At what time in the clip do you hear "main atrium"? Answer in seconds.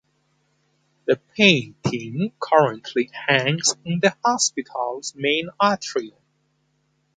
5.15-6.17